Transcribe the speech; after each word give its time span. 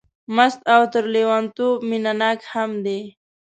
مست 0.35 0.59
او 0.73 0.81
تر 0.93 1.05
لېونتوب 1.13 1.75
مینه 1.89 2.13
ناک 2.19 2.39
هم 2.53 2.71
دی. 2.85 2.99